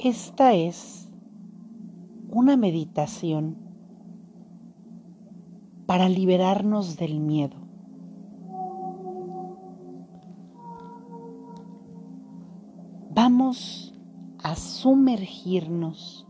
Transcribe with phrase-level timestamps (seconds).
[0.00, 1.10] Esta es
[2.30, 3.56] una meditación
[5.86, 7.56] para liberarnos del miedo.
[13.12, 13.92] Vamos
[14.40, 16.28] a sumergirnos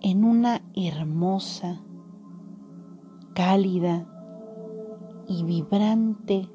[0.00, 1.80] en una hermosa,
[3.32, 4.08] cálida
[5.28, 6.48] y vibrante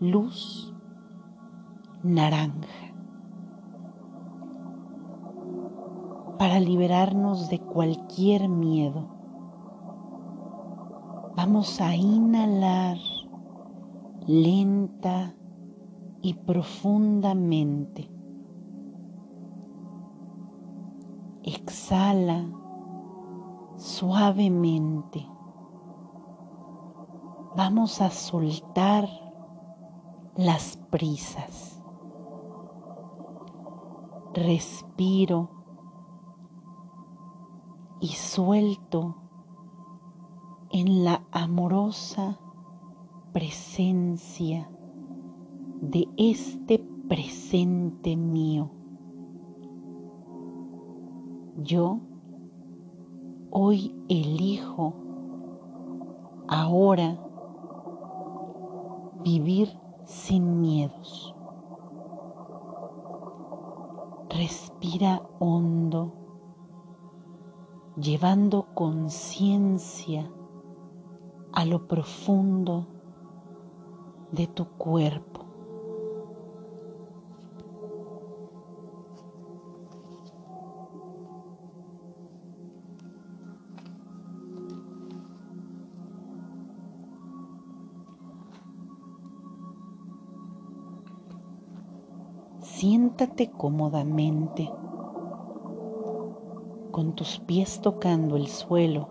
[0.00, 0.74] luz
[2.02, 2.91] naranja
[6.42, 9.06] para liberarnos de cualquier miedo.
[11.36, 12.98] Vamos a inhalar
[14.26, 15.36] lenta
[16.20, 18.10] y profundamente.
[21.44, 22.50] Exhala
[23.76, 25.24] suavemente.
[27.56, 29.08] Vamos a soltar
[30.34, 31.80] las prisas.
[34.34, 35.61] Respiro
[38.02, 39.14] y suelto
[40.70, 42.40] en la amorosa
[43.32, 44.68] presencia
[45.80, 48.72] de este presente mío.
[51.58, 52.00] Yo
[53.52, 54.94] hoy elijo
[56.48, 57.24] ahora
[59.22, 61.36] vivir sin miedos.
[64.28, 66.21] Respira hondo,
[67.96, 70.30] llevando conciencia
[71.52, 72.86] a lo profundo
[74.30, 75.44] de tu cuerpo.
[92.60, 94.72] Siéntate cómodamente
[96.92, 99.08] con tus pies tocando el suelo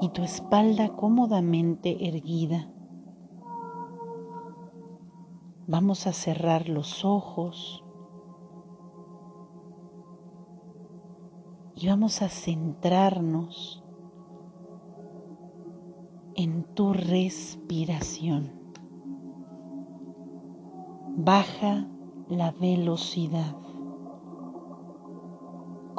[0.00, 2.70] y tu espalda cómodamente erguida.
[5.66, 7.82] Vamos a cerrar los ojos
[11.74, 13.82] y vamos a centrarnos
[16.34, 18.52] en tu respiración.
[21.16, 21.86] Baja
[22.28, 23.56] la velocidad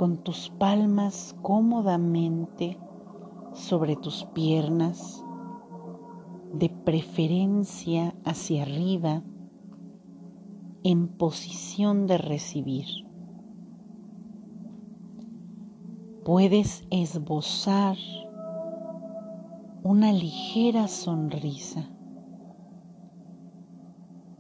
[0.04, 2.78] con tus palmas cómodamente
[3.54, 5.24] sobre tus piernas,
[6.52, 9.24] de preferencia hacia arriba,
[10.84, 12.86] en posición de recibir.
[16.26, 17.96] Puedes esbozar
[19.84, 21.90] una ligera sonrisa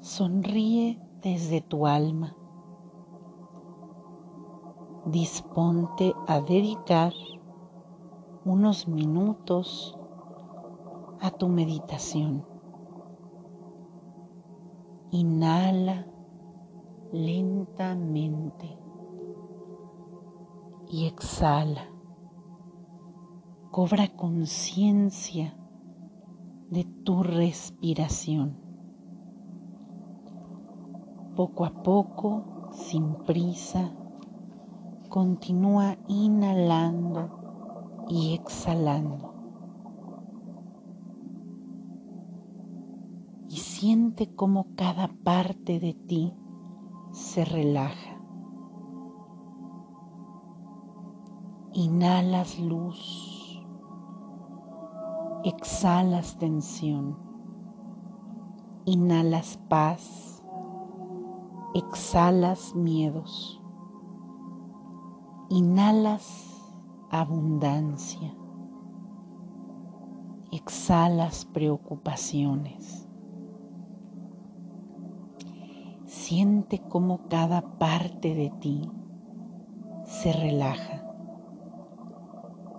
[0.02, 2.36] Sonríe desde tu alma.
[5.06, 7.14] Disponte a dedicar
[8.46, 9.98] unos minutos
[11.20, 12.46] a tu meditación.
[15.12, 16.08] Inhala
[17.12, 18.78] lentamente
[20.88, 21.90] y exhala.
[23.72, 25.58] Cobra conciencia
[26.70, 28.64] de tu respiración
[31.36, 33.92] poco a poco, sin prisa,
[35.14, 37.30] continúa inhalando
[38.10, 39.32] y exhalando.
[43.48, 46.34] Y siente cómo cada parte de ti
[47.12, 48.20] se relaja.
[51.74, 53.64] Inhalas luz,
[55.44, 57.20] exhalas tensión,
[58.86, 60.24] inhalas paz
[61.74, 63.63] exhalas miedos,
[65.50, 66.54] inhalas
[67.10, 68.34] abundancia,
[70.52, 73.08] exhalas preocupaciones.
[76.06, 78.90] Siente cómo cada parte de ti
[80.06, 81.06] se relaja,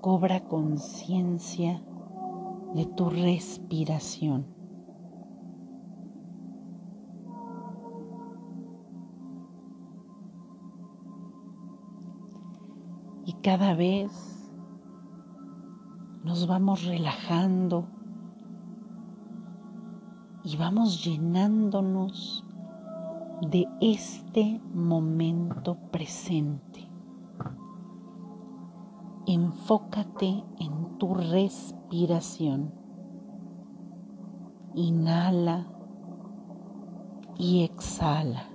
[0.00, 1.82] cobra conciencia
[2.74, 4.53] de tu respiración.
[13.44, 14.10] Cada vez
[16.24, 17.86] nos vamos relajando
[20.42, 22.42] y vamos llenándonos
[23.50, 26.88] de este momento presente.
[29.26, 32.72] Enfócate en tu respiración.
[34.72, 35.66] Inhala
[37.36, 38.48] y exhala.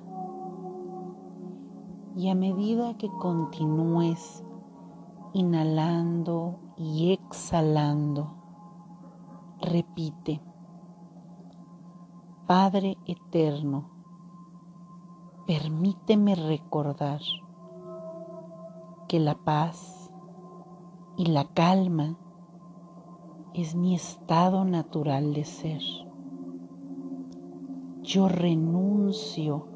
[2.15, 4.43] Y a medida que continúes
[5.33, 8.33] inhalando y exhalando,
[9.61, 10.41] repite,
[12.47, 13.91] Padre eterno,
[15.45, 17.21] permíteme recordar
[19.07, 20.11] que la paz
[21.15, 22.17] y la calma
[23.53, 25.81] es mi estado natural de ser.
[28.01, 29.67] Yo renuncio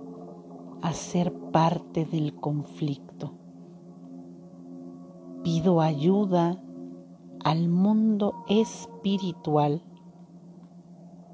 [0.82, 3.43] a ser parte del conflicto.
[5.44, 6.58] Pido ayuda
[7.44, 9.84] al mundo espiritual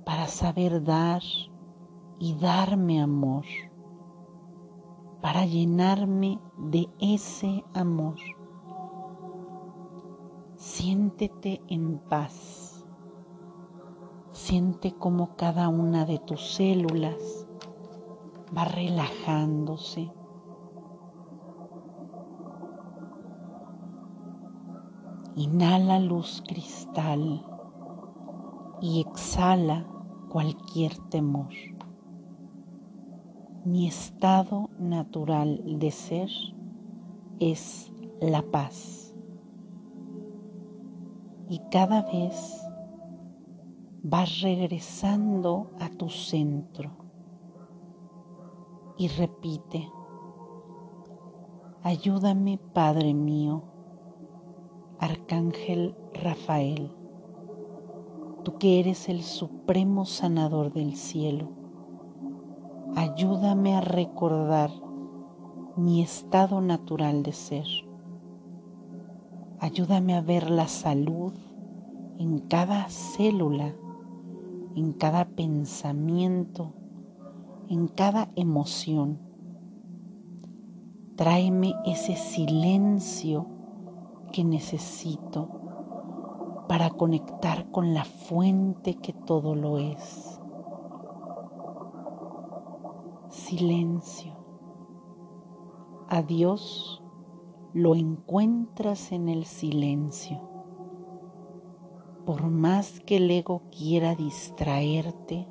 [0.04, 1.22] para saber dar
[2.18, 3.46] y darme amor,
[5.22, 8.16] para llenarme de ese amor.
[10.56, 12.84] Siéntete en paz.
[14.32, 17.48] Siente como cada una de tus células
[18.58, 20.12] va relajándose.
[25.40, 27.46] Inhala luz cristal
[28.82, 29.88] y exhala
[30.28, 31.54] cualquier temor.
[33.64, 36.30] Mi estado natural de ser
[37.40, 37.90] es
[38.20, 39.16] la paz.
[41.48, 42.62] Y cada vez
[44.04, 46.92] vas regresando a tu centro
[48.98, 49.90] y repite,
[51.82, 53.79] ayúdame Padre mío,
[55.00, 56.92] Arcángel Rafael
[58.44, 61.50] tú que eres el supremo sanador del cielo,
[62.96, 64.72] ayúdame a recordar
[65.75, 67.66] mi estado natural de ser.
[69.60, 71.34] Ayúdame a ver la salud
[72.18, 73.75] en cada célula,
[74.75, 76.74] en cada pensamiento,
[77.69, 79.19] en cada emoción.
[81.16, 83.59] Tráeme ese silencio
[84.31, 85.50] que necesito
[86.68, 90.40] para conectar con la fuente que todo lo es.
[93.30, 94.34] Silencio.
[96.08, 97.04] A Dios
[97.74, 100.42] lo encuentras en el silencio.
[102.26, 105.48] Por más que el ego quiera distraerte,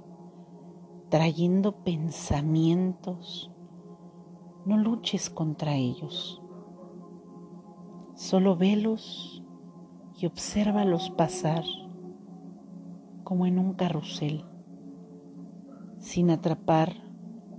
[1.08, 3.50] trayendo pensamientos,
[4.64, 6.42] no luches contra ellos.
[8.18, 9.44] Solo velos
[10.18, 11.62] y obsérvalos pasar
[13.22, 14.44] como en un carrusel,
[16.00, 16.94] sin atrapar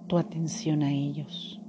[0.07, 1.61] tu atención a ellos.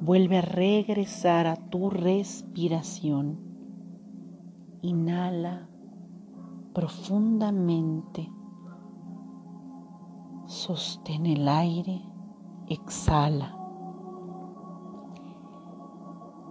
[0.00, 3.38] Vuelve a regresar a tu respiración.
[4.82, 5.68] Inhala
[6.74, 8.28] profundamente.
[10.46, 12.02] Sostén el aire.
[12.66, 13.57] Exhala.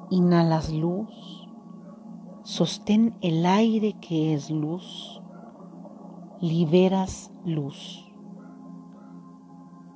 [0.10, 1.38] Inhalas luz
[2.48, 5.22] Sostén el aire que es luz,
[6.40, 8.10] liberas luz.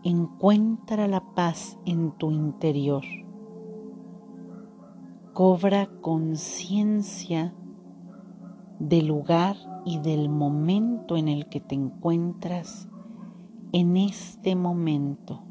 [0.04, 3.04] Encuentra la paz en tu interior.
[5.32, 7.56] Cobra conciencia
[8.80, 12.90] del lugar y del momento en el que te encuentras
[13.72, 15.42] en este momento.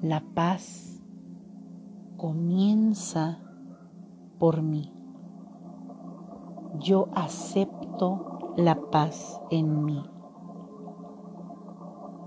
[0.00, 0.91] La paz
[2.22, 3.40] comienza
[4.38, 4.92] por mí.
[6.78, 10.00] Yo acepto la paz en mí.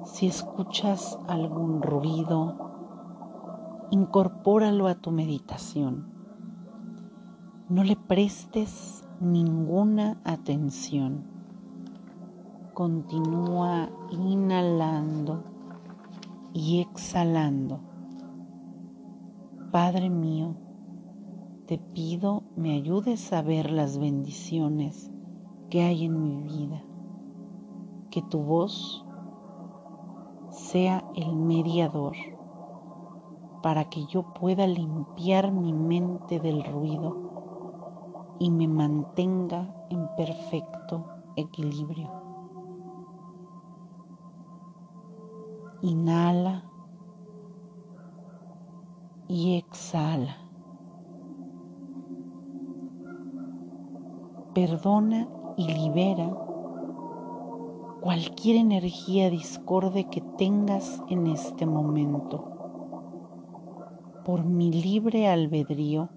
[0.04, 2.58] Si escuchas algún ruido,
[3.90, 6.12] incorpóralo a tu meditación.
[7.70, 11.24] No le prestes ninguna atención.
[12.74, 15.42] Continúa inhalando
[16.52, 17.85] y exhalando.
[19.76, 20.56] Padre mío,
[21.66, 25.12] te pido me ayudes a ver las bendiciones
[25.70, 26.82] que hay en mi vida,
[28.10, 29.06] que tu voz
[30.50, 32.16] sea el mediador
[33.62, 41.06] para que yo pueda limpiar mi mente del ruido y me mantenga en perfecto
[41.36, 42.10] equilibrio.
[45.82, 46.64] Inhala
[49.28, 50.46] y exhala.
[54.56, 55.28] perdona
[55.58, 56.34] y libera
[58.00, 62.46] cualquier energía discorde que tengas en este momento.
[64.24, 66.08] Por mi libre albedrío,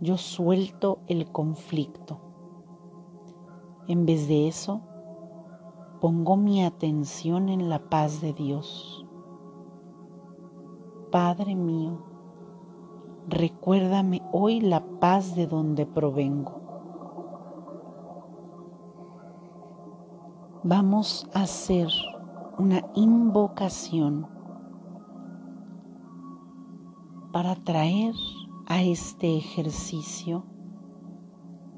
[0.00, 2.20] yo suelto el conflicto.
[3.88, 4.82] En vez de eso,
[6.02, 9.05] pongo mi atención en la paz de Dios.
[11.16, 11.98] Padre mío,
[13.26, 16.60] recuérdame hoy la paz de donde provengo.
[20.62, 21.88] Vamos a hacer
[22.58, 24.26] una invocación
[27.32, 28.14] para traer
[28.66, 30.44] a este ejercicio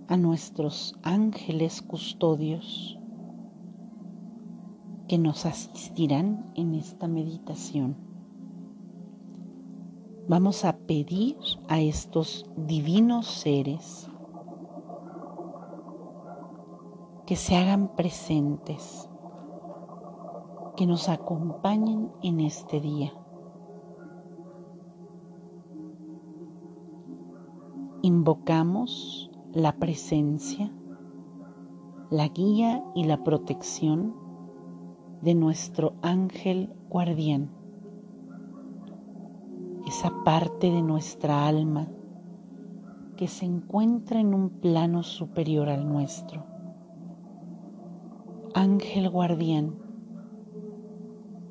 [0.09, 2.99] a nuestros ángeles custodios
[5.07, 8.08] que nos asistirán en esta meditación.
[10.29, 14.11] Vamos a pedir a estos divinos seres
[17.25, 19.09] que se hagan presentes,
[20.77, 23.11] que nos acompañen en este día.
[28.03, 30.71] Invocamos la presencia,
[32.11, 34.15] la guía y la protección
[35.23, 37.58] de nuestro ángel guardián,
[39.99, 41.89] esa parte de nuestra alma
[43.17, 46.45] que se encuentra en un plano superior al nuestro.
[48.55, 49.75] Ángel guardián,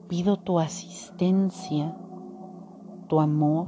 [0.08, 1.98] pido tu asistencia,
[3.10, 3.68] tu amor,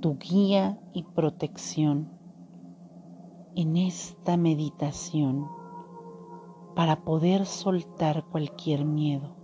[0.00, 2.08] tu guía y protección
[3.54, 5.46] en esta meditación
[6.74, 9.36] para poder soltar cualquier miedo.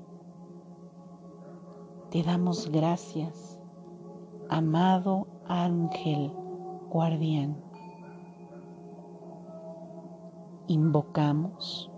[2.11, 3.48] Te damos gracias,
[4.49, 6.33] amado ángel
[6.89, 7.57] guardián.
[10.67, 11.91] Invocamos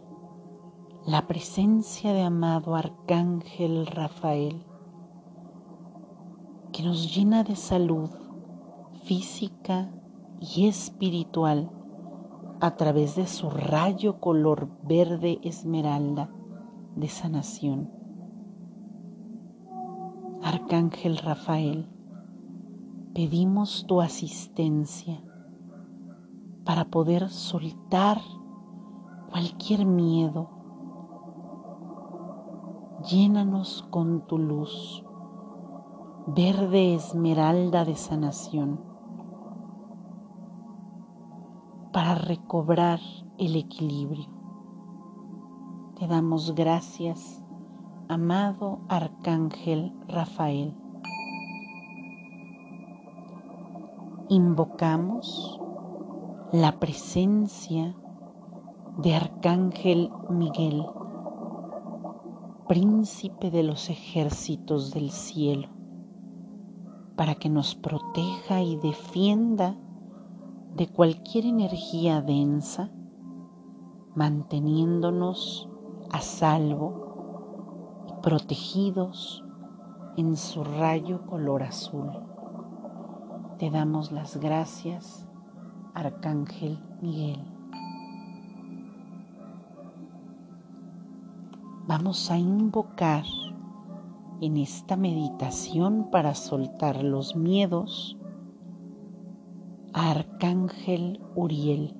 [1.07, 4.67] la presencia de amado arcángel Rafael
[6.73, 8.11] que nos llena de salud
[9.05, 9.93] física
[10.41, 11.71] y espiritual
[12.61, 16.31] a través de su rayo color verde esmeralda
[16.97, 17.91] de sanación.
[20.43, 21.89] Arcángel Rafael,
[23.15, 25.23] pedimos tu asistencia
[26.65, 28.21] para poder soltar
[29.31, 30.49] cualquier miedo.
[33.11, 35.05] Llénanos con tu luz,
[36.27, 38.81] verde esmeralda de sanación
[41.93, 43.01] para recobrar
[43.39, 44.29] el equilibrio.
[45.99, 47.43] Te damos gracias,
[48.09, 50.77] amado Arcángel Rafael.
[54.33, 55.61] Invocamos
[56.53, 57.97] la presencia
[58.99, 60.87] de Arcángel Miguel,
[62.69, 65.67] príncipe de los ejércitos del cielo,
[67.17, 69.77] para que nos proteja y defienda
[70.77, 72.93] de cualquier energía densa,
[74.15, 75.69] manteniéndonos
[76.13, 79.45] a salvo y protegidos
[80.17, 82.30] en su rayo color azul.
[83.61, 85.29] Te damos las gracias,
[85.93, 87.45] Arcángel Miguel.
[91.87, 93.25] Vamos a invocar
[94.41, 98.17] en esta meditación para soltar los miedos
[99.93, 101.95] Arcángel Uriel,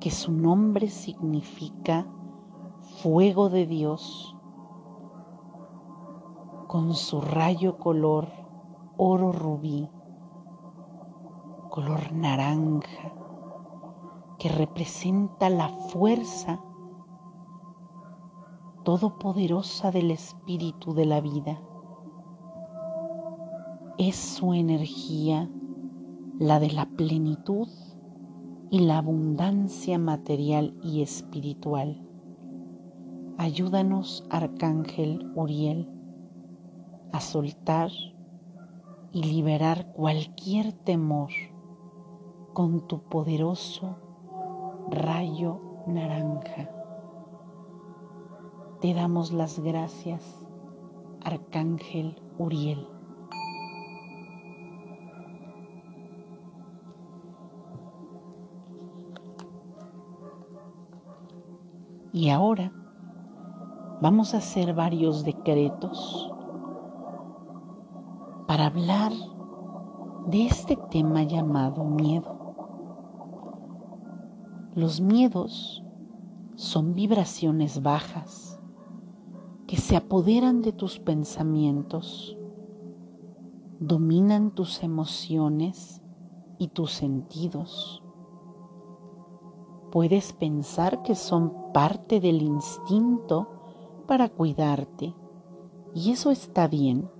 [0.00, 2.06] que su nombre significa
[3.02, 4.34] fuego de Dios,
[6.68, 8.37] con su rayo color
[8.98, 9.88] oro rubí,
[11.70, 13.14] color naranja,
[14.38, 16.60] que representa la fuerza
[18.84, 21.60] todopoderosa del espíritu de la vida.
[23.98, 25.48] Es su energía
[26.40, 27.68] la de la plenitud
[28.70, 32.04] y la abundancia material y espiritual.
[33.38, 35.88] Ayúdanos, Arcángel Uriel,
[37.12, 37.90] a soltar
[39.12, 41.30] y liberar cualquier temor
[42.52, 43.96] con tu poderoso
[44.90, 46.70] rayo naranja.
[48.80, 50.46] Te damos las gracias,
[51.24, 52.86] Arcángel Uriel.
[62.12, 62.72] Y ahora
[64.00, 66.32] vamos a hacer varios decretos
[68.48, 69.12] para hablar
[70.26, 72.56] de este tema llamado miedo.
[74.74, 75.84] Los miedos
[76.56, 78.60] son vibraciones bajas
[79.68, 82.36] que se apoderan de tus pensamientos,
[83.78, 86.02] dominan tus emociones
[86.58, 88.02] y tus sentidos
[89.90, 93.48] Puedes pensar que son parte del instinto
[94.06, 95.14] para cuidarte
[95.94, 97.10] y eso está bien,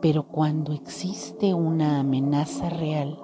[0.00, 3.18] Pero cuando existe una amenaza real,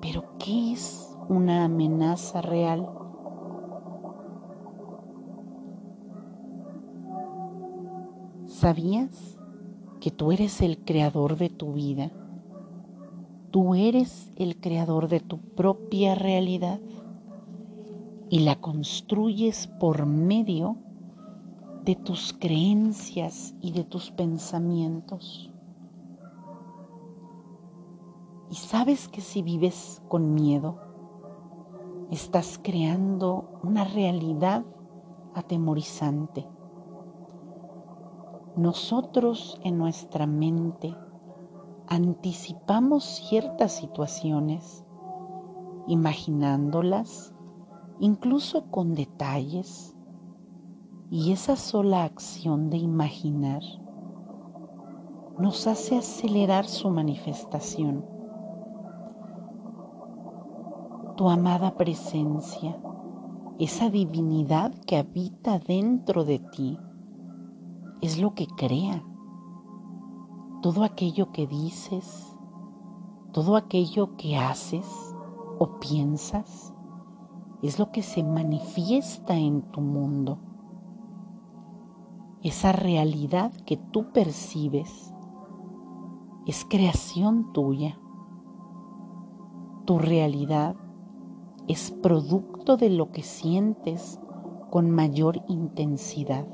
[0.00, 2.88] ¿pero qué es una amenaza real?
[8.46, 9.40] ¿Sabías
[10.00, 12.12] que tú eres el creador de tu vida?
[13.50, 16.78] Tú eres el creador de tu propia realidad
[18.30, 20.76] y la construyes por medio
[21.86, 25.52] de tus creencias y de tus pensamientos.
[28.50, 30.80] Y sabes que si vives con miedo,
[32.10, 34.64] estás creando una realidad
[35.34, 36.44] atemorizante.
[38.56, 40.92] Nosotros en nuestra mente
[41.86, 44.84] anticipamos ciertas situaciones,
[45.86, 47.32] imaginándolas,
[48.00, 49.95] incluso con detalles,
[51.10, 53.62] y esa sola acción de imaginar
[55.38, 58.04] nos hace acelerar su manifestación.
[61.16, 62.76] Tu amada presencia,
[63.58, 66.78] esa divinidad que habita dentro de ti,
[68.00, 69.04] es lo que crea.
[70.60, 72.36] Todo aquello que dices,
[73.32, 75.14] todo aquello que haces
[75.58, 76.74] o piensas,
[77.62, 80.38] es lo que se manifiesta en tu mundo
[82.48, 85.12] esa realidad que tú percibes
[86.46, 87.98] es creación tuya.
[89.84, 90.76] Tu realidad
[91.66, 94.20] es producto de lo que sientes
[94.70, 96.46] con mayor intensidad.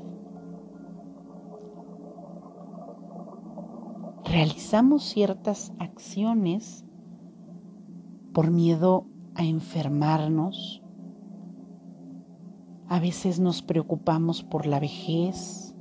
[4.25, 6.85] Realizamos ciertas acciones
[8.33, 10.81] por miedo a enfermarnos.
[12.87, 15.72] A veces nos preocupamos por la vejez,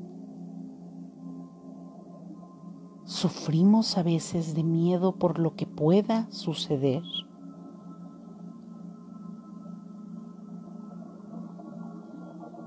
[3.22, 7.04] Sufrimos a veces de miedo por lo que pueda suceder.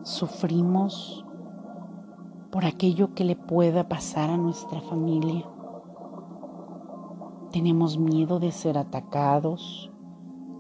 [0.04, 1.26] Sufrimos
[2.54, 5.46] por aquello que le pueda pasar a nuestra familia.
[7.52, 9.92] Tenemos miedo de ser atacados,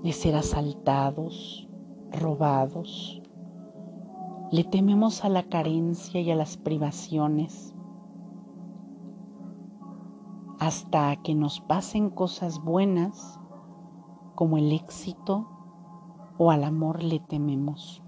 [0.03, 1.69] de ser asaltados,
[2.11, 3.21] robados.
[4.51, 7.74] Le tememos a la carencia y a las privaciones
[10.65, 13.39] hasta que nos pasen cosas buenas
[14.33, 15.47] como el éxito
[16.39, 18.01] o al amor le tememos.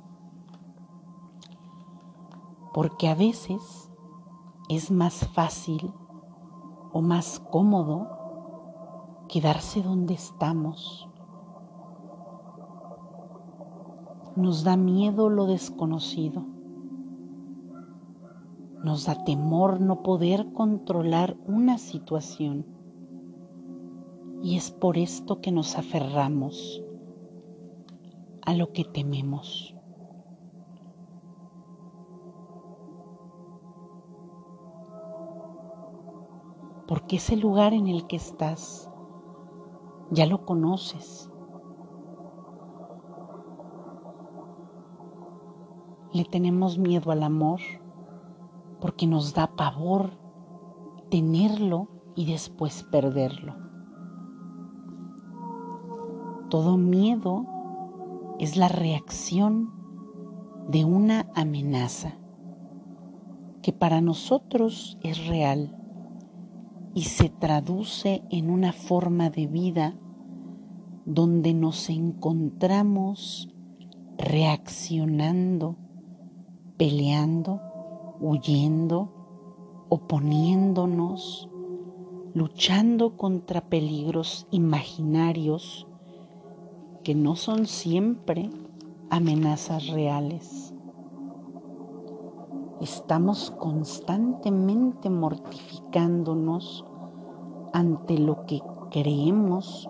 [2.73, 3.91] Porque a veces
[4.69, 5.93] es más fácil
[6.93, 8.07] o más cómodo
[9.29, 11.07] quedarse donde estamos.
[14.35, 16.56] Nos da miedo lo desconocido
[18.87, 22.65] nos da temor no poder controlar una situación.
[24.41, 26.81] Y es por esto que nos aferramos
[28.43, 29.75] a lo que tememos.
[36.87, 38.89] Porque ese lugar en el que estás
[40.11, 41.29] ya lo conoces.
[46.13, 47.59] Le tenemos miedo al amor
[48.79, 50.11] porque nos da pavor
[51.09, 53.55] tenerlo y después perderlo.
[56.49, 57.45] Todo miedo
[58.39, 59.71] es la reacción
[60.69, 62.17] de una amenaza
[63.61, 65.77] que para nosotros es real
[66.93, 69.95] y se traduce en una forma de vida
[71.05, 73.49] donde nos encontramos
[74.17, 75.77] reaccionando,
[76.77, 77.66] peleando
[78.19, 79.09] huyendo,
[79.89, 81.49] oponiéndonos,
[82.33, 85.87] luchando contra peligros imaginarios
[87.03, 88.49] que no son siempre
[89.09, 90.73] amenazas reales.
[92.81, 96.85] Estamos constantemente mortificándonos
[97.73, 99.89] ante lo que creemos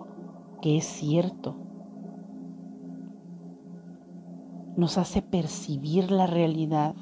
[0.62, 1.56] que es cierto.
[4.76, 6.94] Nos hace percibir la realidad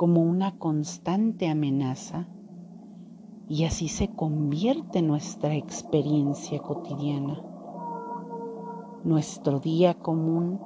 [0.00, 2.26] como una constante amenaza
[3.50, 7.42] y así se convierte nuestra experiencia cotidiana.
[9.04, 10.58] Nuestro día común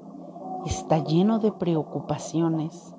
[0.67, 2.95] está lleno de preocupaciones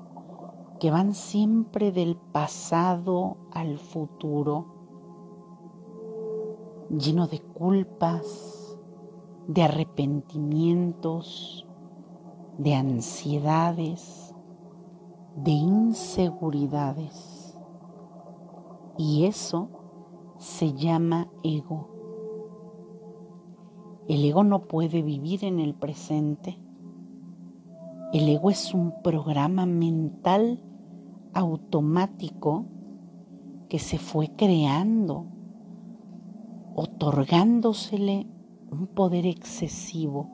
[0.81, 4.65] que van siempre del pasado al futuro,
[6.89, 8.77] lleno de culpas,
[9.47, 11.65] de arrepentimientos,
[12.57, 14.24] de ansiedades,
[15.35, 17.57] de inseguridades.
[18.97, 19.69] Y eso
[20.37, 21.89] se llama ego.
[24.07, 26.59] El ego no puede vivir en el presente.
[28.13, 30.61] El ego es un programa mental
[31.33, 32.65] automático
[33.67, 35.25] que se fue creando,
[36.75, 38.27] otorgándosele
[38.71, 40.29] un poder excesivo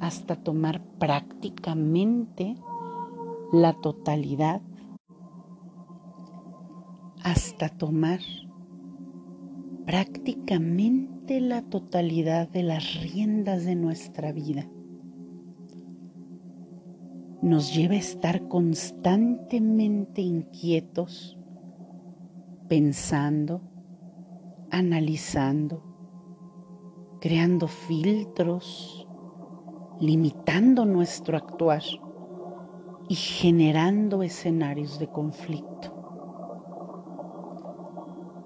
[0.00, 2.56] hasta tomar prácticamente
[3.52, 4.60] la totalidad,
[7.22, 8.20] hasta tomar
[9.86, 14.68] prácticamente la totalidad de las riendas de nuestra vida.
[17.42, 21.38] Nos lleva a estar constantemente inquietos,
[22.68, 23.60] pensando,
[24.70, 25.82] analizando,
[27.20, 29.06] creando filtros,
[30.00, 31.82] limitando nuestro actuar
[33.08, 35.92] y generando escenarios de conflicto.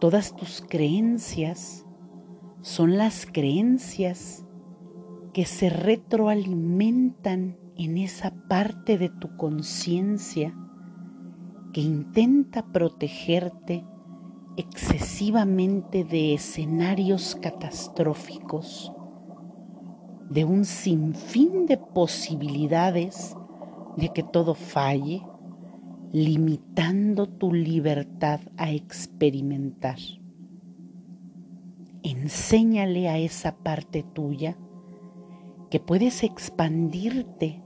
[0.00, 1.84] Todas tus creencias
[2.62, 4.44] son las creencias
[5.32, 10.54] que se retroalimentan en esa parte de tu conciencia
[11.72, 13.84] que intenta protegerte
[14.56, 18.92] excesivamente de escenarios catastróficos,
[20.28, 23.36] de un sinfín de posibilidades
[23.98, 25.22] de que todo falle,
[26.12, 29.98] limitando tu libertad a experimentar.
[32.04, 34.56] Enséñale a esa parte tuya
[35.68, 37.60] que puedes expandirte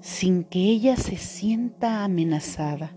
[0.00, 2.96] sin que ella se sienta amenazada.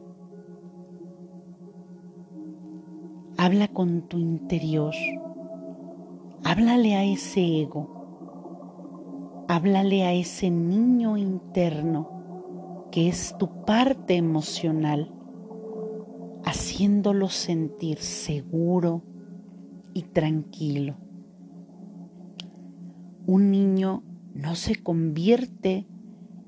[3.37, 4.93] Habla con tu interior,
[6.43, 12.18] háblale a ese ego, háblale a ese niño interno
[12.91, 15.11] que es tu parte emocional,
[16.43, 19.03] haciéndolo sentir seguro
[19.93, 20.95] y tranquilo.
[23.25, 25.87] Un niño no se convierte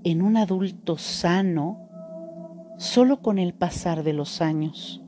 [0.03, 1.87] en un adulto sano
[2.77, 5.03] solo con el pasar de los años,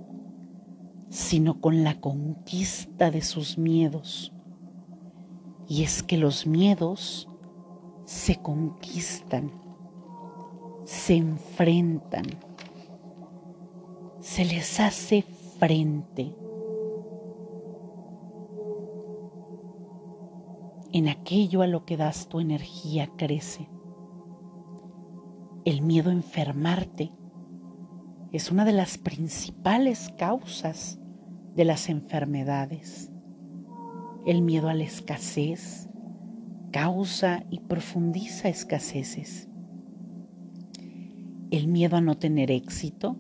[1.10, 4.34] sino con la conquista de sus miedos.
[5.68, 7.28] Y es que los miedos
[8.06, 9.63] se conquistan
[10.86, 12.26] se enfrentan,
[14.20, 15.24] se les hace
[15.60, 16.36] frente.
[20.92, 23.70] En aquello a lo que das tu energía crece.
[25.66, 27.12] El miedo a enfermarte
[28.32, 31.00] es una de las principales causas
[31.56, 33.12] de las enfermedades.
[34.26, 35.90] El miedo a la escasez
[36.72, 39.50] causa y profundiza escaseces.
[41.54, 43.16] El miedo a no tener éxito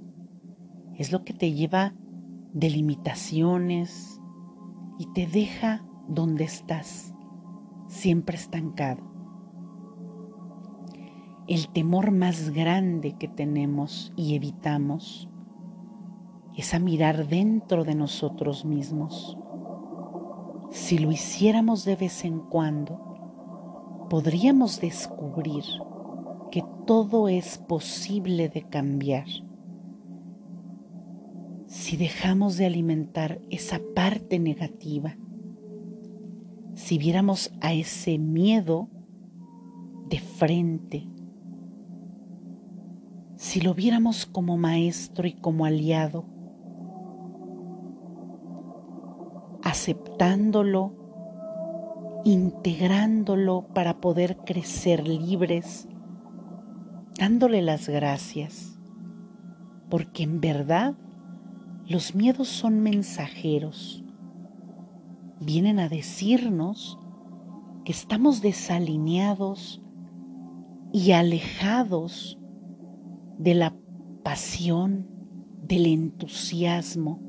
[0.97, 1.93] es lo que te lleva
[2.51, 4.19] de limitaciones
[4.97, 7.13] y te deja donde estás,
[7.85, 9.03] siempre estancado.
[11.45, 15.29] El temor más grande que tenemos y evitamos
[16.57, 19.37] es a mirar dentro de nosotros mismos.
[20.71, 25.65] Si lo hiciéramos de vez en cuando, podríamos descubrir
[26.53, 29.25] que todo es posible de cambiar.
[31.65, 35.17] Si dejamos de alimentar esa parte negativa,
[36.75, 38.87] si viéramos a ese miedo
[40.09, 41.07] de frente,
[43.35, 46.23] si lo viéramos como maestro y como aliado,
[49.63, 50.93] aceptándolo,
[52.25, 55.87] integrándolo para poder crecer libres
[57.17, 58.79] dándole las gracias,
[59.89, 60.95] porque en verdad
[61.87, 64.03] los miedos son mensajeros.
[65.39, 66.97] Vienen a decirnos
[67.83, 69.81] que estamos desalineados
[70.93, 72.39] y alejados
[73.37, 73.75] de la
[74.23, 75.07] pasión,
[75.63, 77.19] del entusiasmo,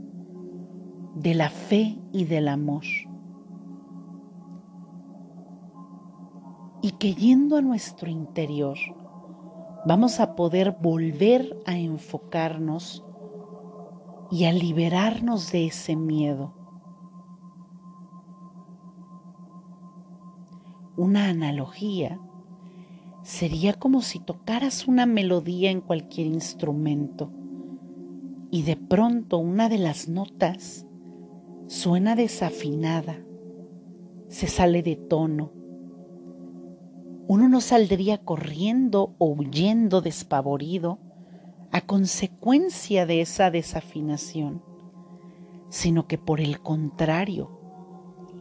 [1.17, 2.85] de la fe y del amor.
[6.83, 8.77] Y que yendo a nuestro interior,
[9.87, 13.05] vamos a poder volver a enfocarnos
[14.31, 16.55] y a liberarnos de ese miedo.
[20.97, 22.21] Una analogía
[23.23, 27.31] sería como si tocaras una melodía en cualquier instrumento
[28.51, 30.87] y de pronto una de las notas
[31.67, 33.19] suena desafinada,
[34.29, 35.64] se sale de tono
[37.27, 40.99] uno no saldría corriendo o huyendo despavorido
[41.73, 44.63] a consecuencia de esa desafinación,
[45.71, 47.51] sino que por el contrario,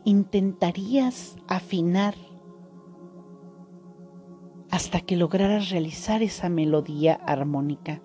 [0.03, 2.15] intentarías afinar
[4.69, 8.01] hasta que lograras realizar esa melodía armónica.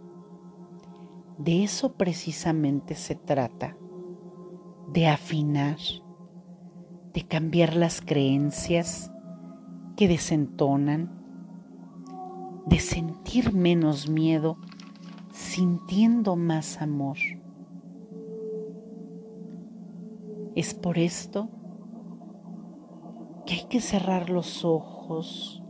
[1.38, 3.76] De eso precisamente se trata,
[4.92, 5.78] de afinar,
[7.12, 9.10] de cambiar las creencias
[9.98, 11.10] que desentonan,
[12.66, 14.56] de sentir menos miedo,
[15.32, 17.16] sintiendo más amor.
[20.54, 21.48] Es por esto
[23.44, 25.64] que hay que cerrar los ojos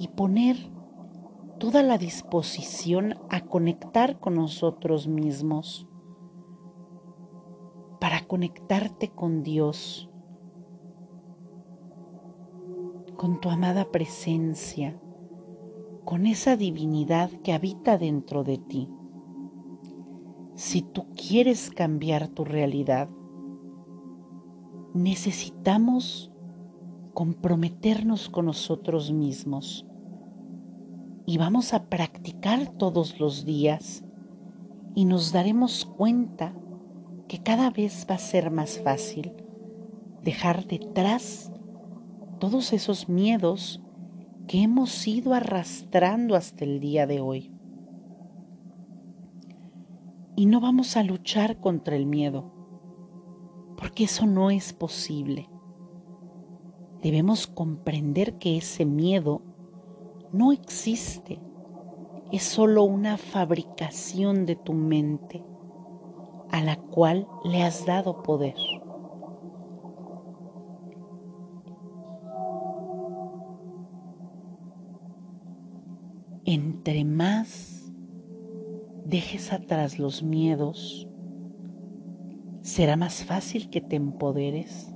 [0.00, 0.56] y poner
[1.60, 5.86] toda la disposición a conectar con nosotros mismos,
[8.00, 10.09] para conectarte con Dios,
[13.20, 14.98] con tu amada presencia,
[16.06, 18.88] con esa divinidad que habita dentro de ti.
[20.54, 23.10] Si tú quieres cambiar tu realidad,
[24.94, 26.32] necesitamos
[27.12, 29.86] comprometernos con nosotros mismos
[31.26, 34.02] y vamos a practicar todos los días
[34.94, 36.54] y nos daremos cuenta
[37.28, 39.34] que cada vez va a ser más fácil
[40.22, 41.52] dejar detrás
[42.40, 43.82] todos esos miedos
[44.48, 47.52] que hemos ido arrastrando hasta el día de hoy.
[50.34, 52.50] Y no vamos a luchar contra el miedo,
[53.76, 55.50] porque eso no es posible.
[57.02, 59.42] Debemos comprender que ese miedo
[60.32, 61.40] no existe,
[62.32, 65.44] es solo una fabricación de tu mente
[66.50, 68.54] a la cual le has dado poder.
[76.52, 77.92] Entre más
[79.04, 81.06] dejes atrás los miedos,
[82.60, 84.92] será más fácil que te empoderes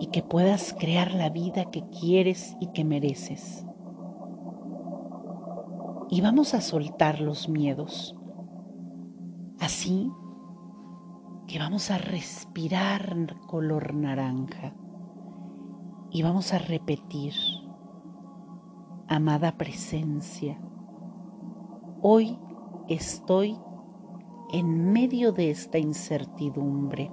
[0.00, 3.64] y que puedas crear la vida que quieres y que mereces.
[6.10, 8.16] Y vamos a soltar los miedos.
[9.60, 10.10] Así
[11.46, 14.74] que vamos a respirar color naranja
[16.10, 17.34] y vamos a repetir,
[19.16, 20.58] amada presencia,
[22.00, 22.38] hoy
[22.88, 23.58] estoy
[24.52, 27.10] en medio de esta incertidumbre.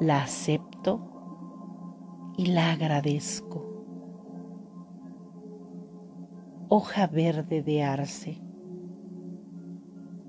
[0.00, 1.00] La acepto
[2.36, 3.64] y la agradezco.
[6.68, 8.42] Hoja verde de arce,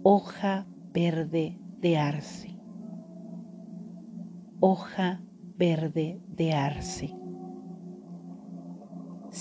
[0.03, 2.59] hoja verde de arce,
[4.59, 5.23] hoja
[5.55, 7.22] verde de arce.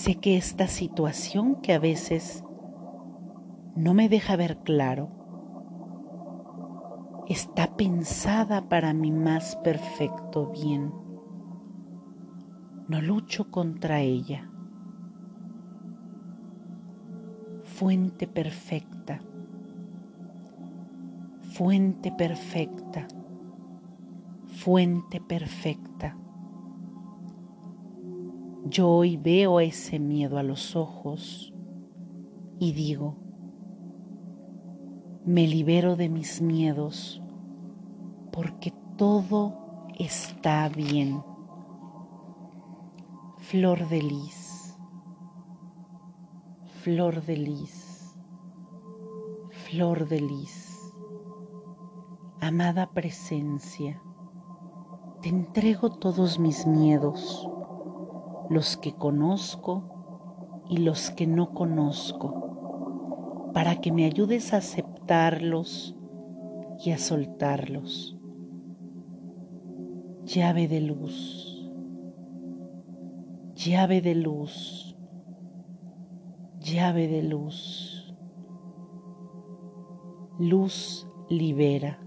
[0.03, 2.43] Sé que esta situación que a veces
[3.73, 5.07] no me deja ver claro,
[7.29, 10.91] está pensada para mi más perfecto bien
[12.89, 14.43] no lucho contra ella.
[17.63, 19.21] Fuente perfecta,
[21.53, 23.07] fuente perfecta,
[24.47, 26.17] fuente perfecta.
[28.65, 31.53] Yo hoy veo ese miedo a los ojos
[32.59, 33.17] y digo,
[35.25, 37.21] me libero de mis miedos
[38.31, 41.21] porque todo está bien
[43.37, 44.77] flor de lis,
[46.81, 48.17] flor de lis,
[49.69, 50.93] flor de lis.
[52.39, 54.01] Amada presencia,
[55.21, 57.47] te entrego todos mis miedos,
[58.49, 65.95] los que conozco y los que no conozco, para que me ayudes a aceptarlos
[66.83, 68.17] y a soltarlos.
[70.25, 71.53] Llave de luz
[73.55, 74.95] llave de luz,
[76.59, 77.89] llave de luz.
[80.39, 81.99] Luz libera,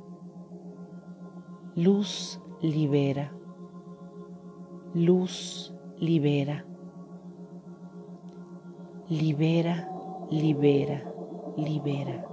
[1.76, 3.32] luz libera,
[4.94, 6.64] luz libera, libera,
[9.08, 11.02] libera,
[11.56, 12.26] libera.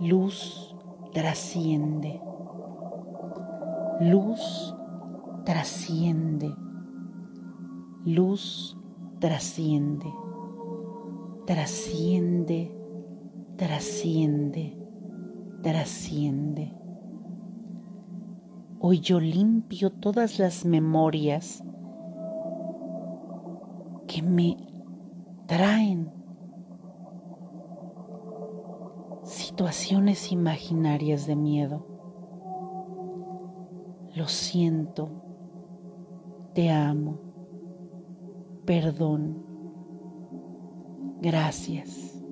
[0.00, 0.74] Luz
[1.12, 2.20] trasciende,
[4.00, 4.74] luz
[5.44, 6.64] trasciende
[8.04, 8.76] luz
[9.18, 10.12] trasciende,
[11.46, 12.70] trasciende,
[13.56, 14.76] trasciende,
[15.62, 16.72] trasciende.
[18.78, 21.64] Hoy yo limpio todas las memorias
[24.14, 24.56] que me
[25.48, 26.08] traen
[29.24, 31.84] situaciones imaginarias de miedo.
[34.14, 35.10] Lo siento,
[36.52, 37.18] te amo,
[38.64, 39.44] perdón,
[41.20, 42.22] gracias.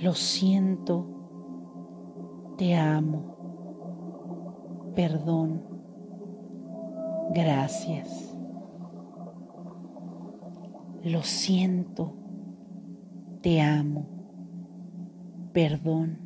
[0.00, 1.04] Lo siento,
[2.56, 3.34] te amo,
[4.94, 5.64] perdón,
[7.34, 8.35] gracias.
[11.06, 12.14] Lo siento,
[13.40, 14.08] te amo,
[15.52, 16.18] perdón,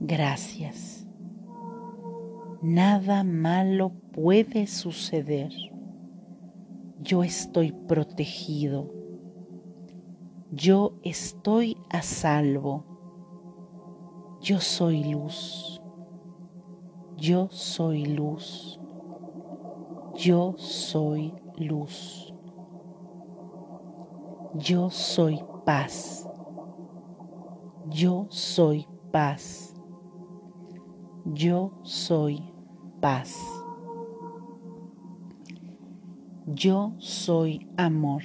[0.00, 1.06] gracias.
[2.62, 5.52] Nada malo puede suceder.
[7.00, 8.92] Yo estoy protegido.
[10.50, 12.86] Yo estoy a salvo.
[14.40, 15.80] Yo soy luz.
[17.16, 18.80] Yo soy luz.
[20.16, 22.27] Yo soy luz.
[24.54, 26.26] Yo soy paz.
[27.84, 29.74] Yo soy paz.
[31.26, 32.42] Yo soy
[33.02, 33.36] paz.
[36.46, 38.22] Yo soy amor.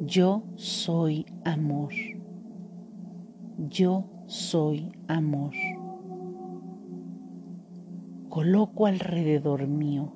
[0.00, 1.92] Yo soy amor.
[3.58, 5.52] Yo soy amor.
[8.28, 10.12] Coloco alrededor mío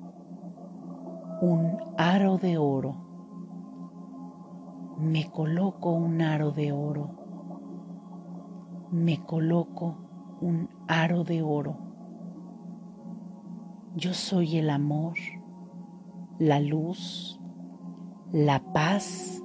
[1.41, 3.08] un aro de oro.
[4.99, 7.09] Me coloco un aro de oro.
[8.91, 9.97] Me coloco
[10.41, 11.77] un aro de oro.
[13.95, 15.15] Yo soy el amor,
[16.37, 17.39] la luz,
[18.31, 19.43] la paz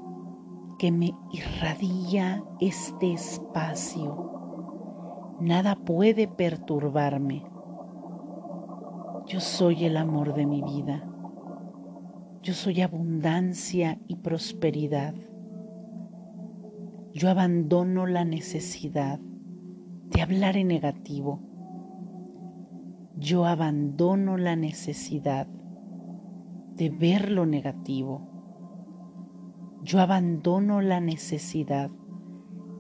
[0.79, 4.35] que me irradia este espacio
[5.41, 7.45] Nada puede perturbarme.
[9.27, 11.03] Yo soy el amor de mi vida.
[12.43, 15.15] Yo soy abundancia y prosperidad.
[17.15, 19.19] Yo abandono la necesidad
[20.11, 21.41] de hablar en negativo.
[23.17, 25.47] Yo abandono la necesidad
[26.77, 28.29] de ver lo negativo.
[29.83, 31.91] Yo abandono la necesidad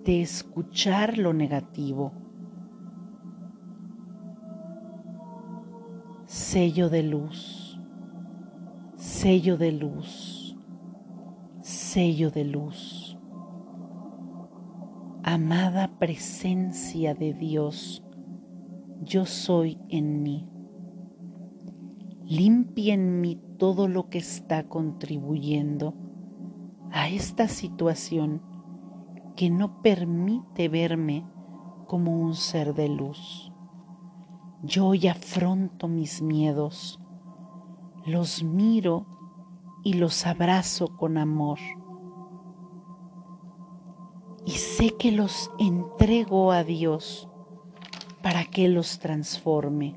[0.04, 2.12] de escuchar lo negativo
[6.26, 7.78] sello de luz,
[8.96, 10.56] sello de luz,
[11.62, 13.03] sello de luz.
[15.26, 18.04] Amada presencia de Dios,
[19.00, 20.46] yo soy en mí.
[22.26, 25.94] Limpia en mí todo lo que está contribuyendo
[26.92, 28.42] a esta situación
[29.34, 31.26] que no permite verme
[31.86, 33.50] como un ser de luz.
[34.62, 37.00] Yo hoy afronto mis miedos,
[38.04, 39.06] los miro
[39.82, 41.58] y los abrazo con amor.
[44.46, 47.28] Y sé que los entrego a Dios
[48.22, 49.96] para que los transforme.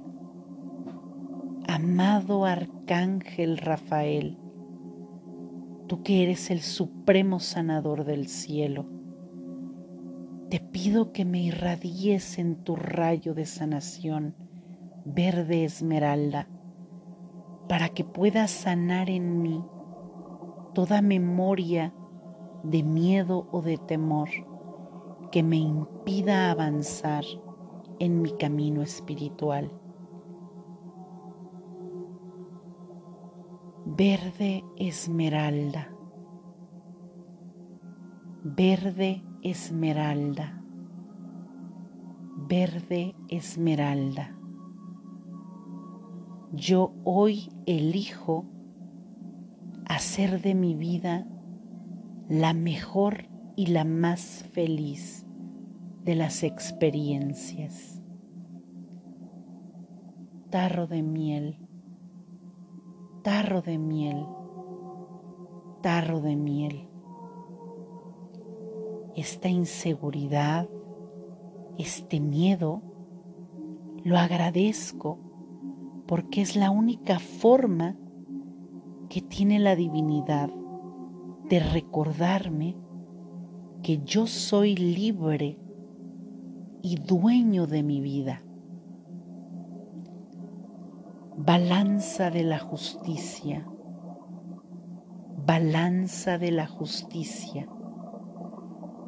[1.68, 4.38] Amado Arcángel Rafael,
[5.88, 8.86] tú que eres el supremo sanador del cielo,
[10.50, 14.34] te pido que me irradies en tu rayo de sanación
[15.04, 16.48] verde esmeralda,
[17.68, 19.62] para que pueda sanar en mí
[20.74, 21.94] toda memoria
[22.64, 24.30] de miedo o de temor
[25.32, 27.24] que me impida avanzar
[28.00, 29.72] en mi camino espiritual.
[33.86, 35.90] Verde esmeralda,
[38.44, 40.62] verde esmeralda,
[42.48, 44.38] verde esmeralda.
[46.54, 48.46] Yo hoy elijo
[49.88, 51.28] hacer de mi vida
[52.30, 55.26] la mejor y la más feliz
[56.04, 58.02] de las experiencias.
[60.50, 61.58] Tarro de miel,
[63.24, 64.26] tarro de miel,
[65.82, 66.90] tarro de miel.
[69.16, 70.70] Esta inseguridad,
[71.78, 72.82] este miedo,
[74.04, 75.18] lo agradezco
[76.08, 77.96] porque es la única forma
[79.10, 80.50] que tiene la divinidad
[81.50, 82.78] de recordarme
[83.84, 85.60] que yo soy libre
[86.82, 88.44] y dueño de mi vida.
[91.38, 93.68] Balanza de la justicia,
[95.46, 97.70] balanza de la justicia,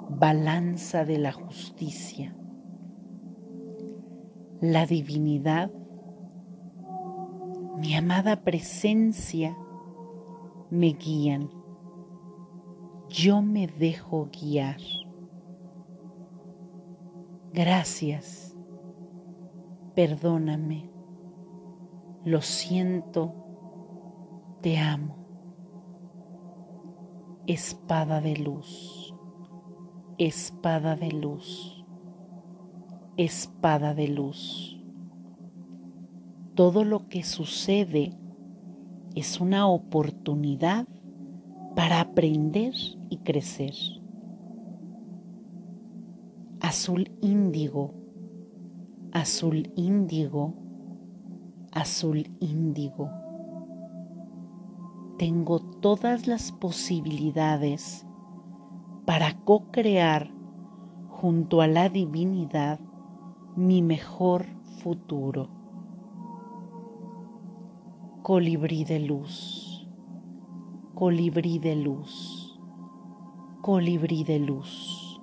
[0.10, 2.36] balanza de la justicia.
[4.62, 5.72] La divinidad
[7.80, 9.56] mi amada presencia
[10.70, 11.50] me guían.
[13.10, 14.78] Yo me dejo guiar.
[17.52, 18.56] Gracias.
[19.96, 20.92] Perdóname.
[22.24, 23.34] Lo siento.
[24.62, 25.16] Te amo.
[27.48, 29.16] Espada de luz.
[30.20, 31.84] Espada de luz.
[33.18, 34.80] Espada de luz.
[36.54, 38.14] Todo lo que sucede
[39.16, 40.88] es una oportunidad
[41.76, 42.74] para aprender
[43.10, 43.74] y crecer.
[46.60, 47.94] Azul índigo,
[49.12, 50.54] azul índigo,
[51.72, 53.10] azul índigo.
[55.18, 58.06] Tengo todas las posibilidades
[59.06, 60.32] para co-crear
[61.10, 62.80] junto a la divinidad
[63.56, 64.46] mi mejor
[64.82, 65.50] futuro.
[68.24, 69.69] Colibrí de luz,
[71.00, 72.60] colibrí de luz,
[73.62, 75.18] colibrí de luz.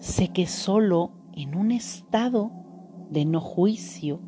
[0.00, 2.50] Sé que solo en un estado
[3.08, 4.18] de no juicio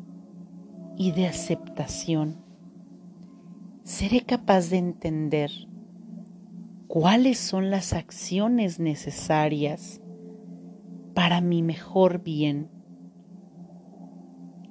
[0.95, 2.37] y de aceptación
[3.83, 5.51] seré capaz de entender
[6.87, 9.99] cuáles son las acciones necesarias
[11.13, 12.69] para mi mejor bien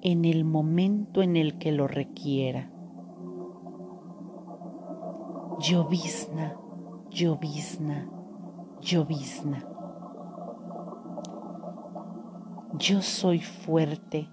[0.01, 2.72] en el momento en el que lo requiera.
[5.63, 6.57] Llovizna,
[7.13, 8.11] llovizna,
[8.81, 9.65] llovizna.
[12.81, 14.29] Yo soy fuerte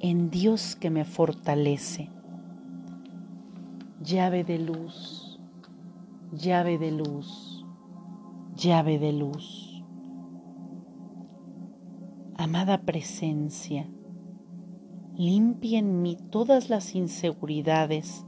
[0.00, 2.10] en Dios que me fortalece.
[4.02, 5.38] Llave de luz,
[6.32, 7.64] llave de luz,
[8.56, 9.84] llave de luz.
[12.36, 13.88] Amada presencia,
[15.14, 18.25] limpia en mí todas las inseguridades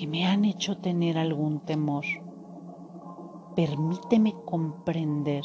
[0.00, 2.06] que me han hecho tener algún temor.
[3.54, 5.44] Permíteme comprender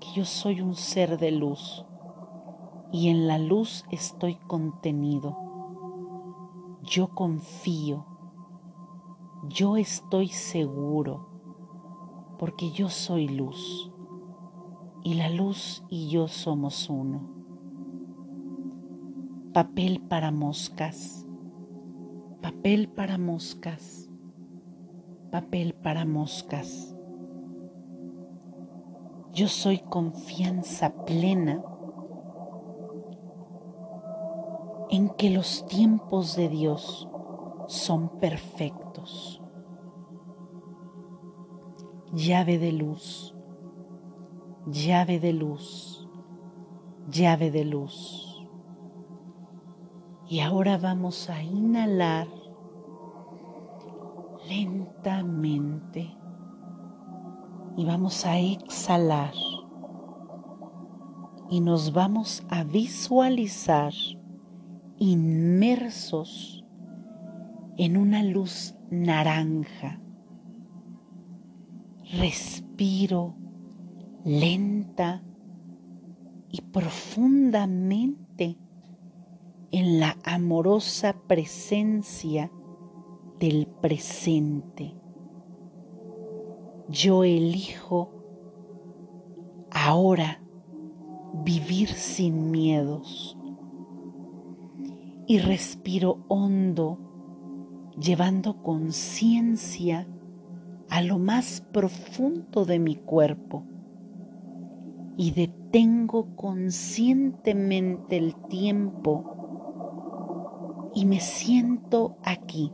[0.00, 1.86] que yo soy un ser de luz
[2.92, 5.38] y en la luz estoy contenido.
[6.82, 8.04] Yo confío,
[9.48, 11.30] yo estoy seguro,
[12.38, 13.90] porque yo soy luz
[15.02, 17.32] y la luz y yo somos uno
[19.54, 21.23] papel para moscas,
[22.44, 24.10] papel para moscas,
[25.30, 26.94] papel para moscas.
[29.32, 31.64] Yo soy confianza plena
[34.90, 37.08] en que los tiempos de Dios
[37.66, 39.40] son perfectos.
[42.12, 43.34] Llave de luz,
[44.66, 46.06] llave de luz,
[47.08, 48.33] llave de luz.
[50.28, 52.26] Y ahora vamos a inhalar
[54.48, 56.16] lentamente
[57.76, 59.34] y vamos a exhalar
[61.50, 63.92] y nos vamos a visualizar
[64.98, 66.64] inmersos
[67.76, 70.00] en una luz naranja.
[72.18, 73.34] Respiro
[74.24, 75.22] lenta
[76.50, 78.56] y profundamente
[79.76, 82.48] en la amorosa presencia
[83.40, 84.94] del presente.
[86.88, 88.12] Yo elijo
[89.72, 90.40] ahora
[91.44, 93.36] vivir sin miedos
[95.26, 97.00] y respiro hondo
[97.98, 100.06] llevando conciencia
[100.88, 103.64] a lo más profundo de mi cuerpo
[105.16, 109.33] y detengo conscientemente el tiempo
[110.94, 112.72] y me siento aquí,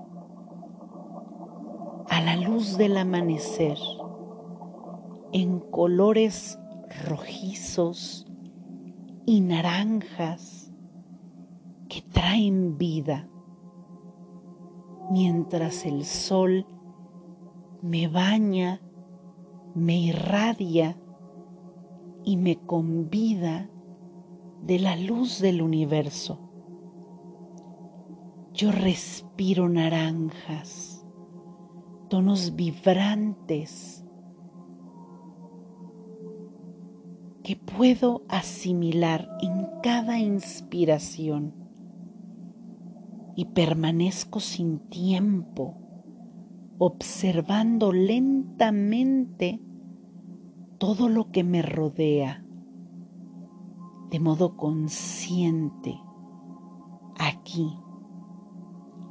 [2.09, 3.79] a la luz del amanecer,
[5.33, 6.59] en colores
[7.07, 8.27] rojizos
[9.27, 10.73] y naranjas
[11.89, 13.29] que traen vida,
[15.11, 16.67] mientras el sol
[17.81, 18.83] me baña,
[19.75, 20.99] me irradia
[22.25, 23.71] y me convida
[24.63, 26.50] de la luz del universo.
[28.61, 31.03] Yo respiro naranjas,
[32.11, 34.05] tonos vibrantes
[37.43, 41.55] que puedo asimilar en cada inspiración
[43.35, 45.79] y permanezco sin tiempo
[46.77, 49.59] observando lentamente
[50.77, 52.45] todo lo que me rodea
[54.11, 55.99] de modo consciente
[57.19, 57.75] aquí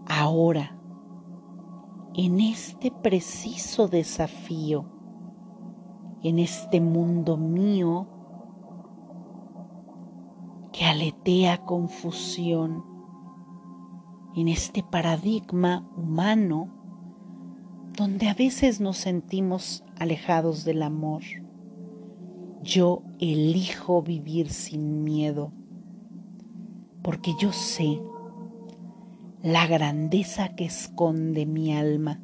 [0.09, 0.75] ahora,
[2.15, 4.85] en este preciso desafío,
[6.23, 8.07] en este mundo mío
[10.73, 12.83] que aletea confusión,
[14.35, 16.75] en este paradigma humano
[17.95, 21.21] donde a veces nos sentimos alejados del amor.
[22.61, 25.51] Yo elijo vivir sin miedo,
[27.01, 28.01] porque yo sé
[29.41, 32.19] la grandeza que esconde mi alma,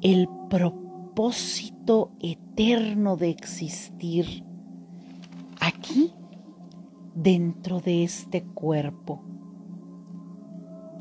[0.00, 4.44] el propósito eterno de existir
[5.60, 6.14] aquí
[7.14, 9.22] dentro de este cuerpo.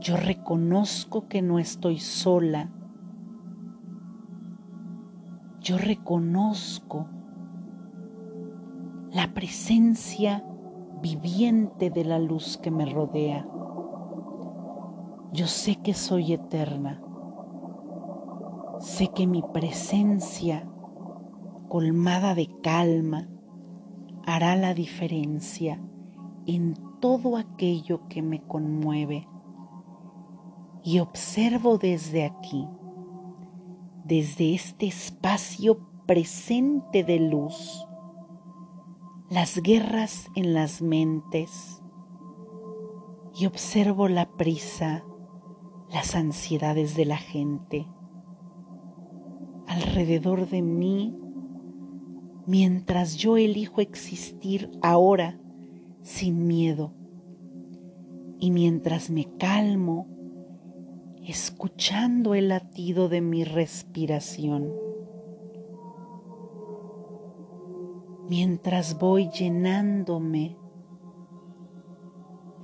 [0.01, 2.69] Yo reconozco que no estoy sola.
[5.61, 7.07] Yo reconozco
[9.11, 10.43] la presencia
[11.01, 13.47] viviente de la luz que me rodea.
[15.36, 17.03] Yo sé que soy eterna.
[18.79, 20.65] Sé que mi presencia
[21.67, 23.27] colmada de calma
[24.25, 25.83] hará la diferencia
[26.45, 29.27] en todo aquello que me conmueve.
[30.83, 32.69] Y observo desde aquí,
[34.05, 37.86] desde este espacio presente de luz,
[39.29, 41.83] las guerras en las mentes
[43.38, 45.03] y observo la prisa,
[45.91, 47.88] las ansiedades de la gente
[49.67, 51.15] alrededor de mí
[52.45, 55.39] mientras yo elijo existir ahora
[56.01, 56.93] sin miedo.
[58.39, 60.07] Y mientras me calmo
[61.23, 64.71] escuchando el latido de mi respiración,
[68.29, 70.57] mientras voy llenándome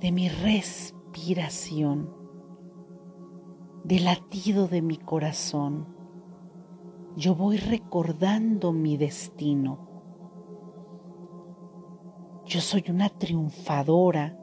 [0.00, 2.21] de mi respiración,
[3.84, 5.86] del latido de mi corazón,
[7.16, 9.88] yo voy recordando mi destino.
[12.46, 14.38] Yo soy una triunfadora,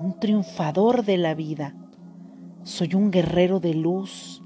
[0.00, 1.74] un triunfador de la vida.
[2.64, 4.42] Soy un guerrero de luz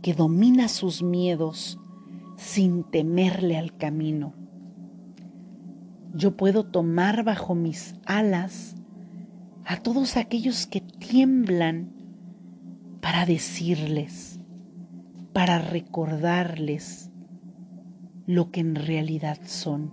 [0.00, 1.78] que domina sus miedos
[2.36, 4.34] sin temerle al camino.
[6.14, 8.76] Yo puedo tomar bajo mis alas
[9.64, 12.01] a todos aquellos que tiemblan
[13.02, 14.38] para decirles,
[15.32, 17.10] para recordarles
[18.26, 19.92] lo que en realidad son.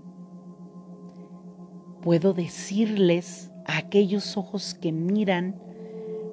[2.04, 5.60] Puedo decirles a aquellos ojos que miran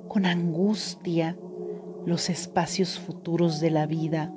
[0.07, 1.39] con angustia
[2.05, 4.33] los espacios futuros de la vida,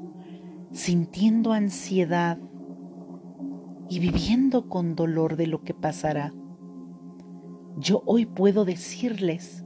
[0.72, 2.40] sintiendo ansiedad
[3.90, 6.34] y viviendo con dolor de lo que pasará.
[7.78, 9.66] Yo hoy puedo decirles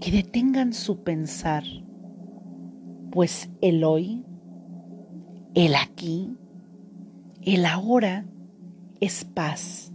[0.00, 1.64] que detengan su pensar
[3.10, 4.24] pues el hoy,
[5.54, 6.36] el aquí,
[7.42, 8.26] el ahora
[9.00, 9.92] es paz,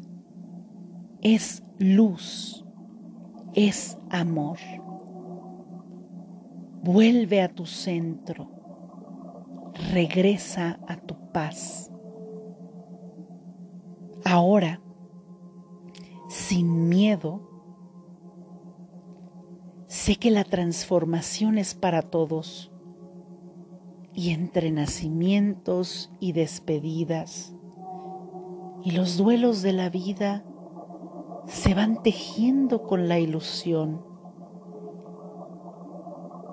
[1.22, 2.66] es luz,
[3.54, 4.58] es amor.
[6.84, 8.50] Vuelve a tu centro,
[9.94, 11.92] regresa a tu paz.
[14.26, 14.82] Ahora,
[16.30, 17.53] sin miedo,
[20.04, 22.74] sé que la transformación es para todos.
[24.14, 27.56] Y entre nacimientos y despedidas
[28.84, 30.44] y los duelos de la vida
[31.48, 34.02] se van tejiendo con la ilusión.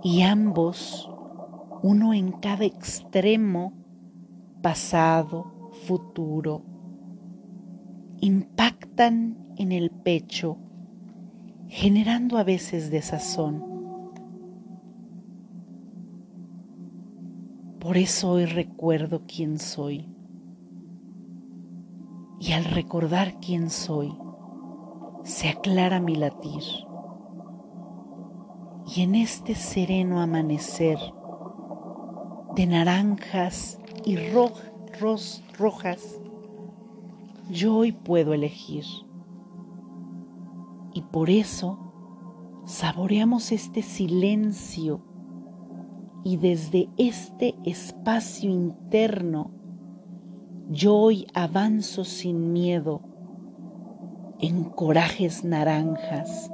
[0.05, 1.11] Y ambos,
[1.83, 3.73] uno en cada extremo,
[4.63, 6.63] pasado, futuro,
[8.21, 10.57] impactan en el pecho,
[11.71, 13.71] generando a veces desazón
[17.81, 20.07] Por eso hoy recuerdo quién soy.
[22.39, 24.15] Y al recordar quién soy,
[25.25, 26.63] se aclara mi latir.
[28.95, 30.99] Y en este sereno amanecer
[32.55, 34.17] de naranjas y
[35.59, 36.21] rojas,
[37.51, 38.85] yo hoy puedo elegir.
[40.93, 41.79] Y por eso
[42.65, 45.03] saboreamos este silencio
[46.25, 49.53] y desde este espacio interno
[50.69, 53.03] yo hoy avanzo sin miedo
[54.39, 56.51] en corajes naranjas,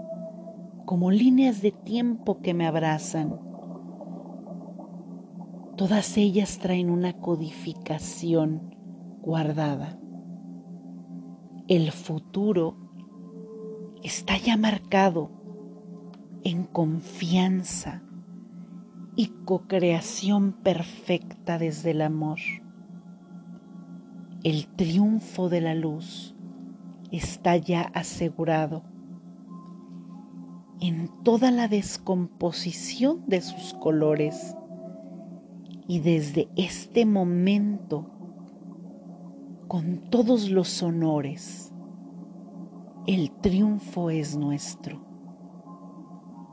[0.87, 3.39] como líneas de tiempo que me abrazan.
[5.76, 8.74] Todas ellas traen una codificación
[9.20, 9.99] guardada.
[11.68, 12.86] El futuro
[14.07, 15.32] está ya marcado
[16.44, 18.04] en confianza
[19.16, 22.38] y co-creación perfecta desde el amor.
[24.44, 26.36] El triunfo de la luz
[27.11, 28.84] está ya asegurado
[30.80, 34.54] en toda la descomposición de sus colores
[35.88, 38.09] y desde este momento
[39.66, 41.65] con todos los honores
[43.07, 45.00] el triunfo es nuestro.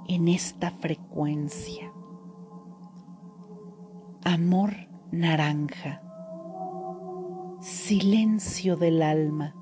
[0.07, 1.91] En esta frecuencia.
[4.23, 4.73] Amor
[5.11, 6.01] naranja,
[7.59, 9.55] silencio del alma,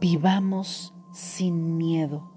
[0.00, 2.32] vivamos sin miedo,